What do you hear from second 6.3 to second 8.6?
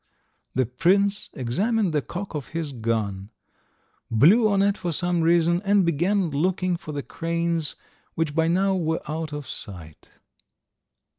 looking for the cranes which by